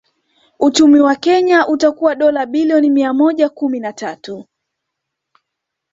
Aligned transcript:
Uchumi 0.59 0.99
wa 0.99 1.15
Kenya 1.15 1.67
utakuwa 1.67 2.15
dola 2.15 2.45
bilioni 2.45 2.89
mia 2.89 3.13
moja 3.13 3.49
kumi 3.49 3.79
na 3.79 3.93
tatu 3.93 4.45